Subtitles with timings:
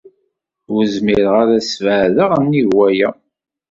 [0.73, 3.09] Ur zmireɣ ara ad sbeɛdeɣ nnig waya.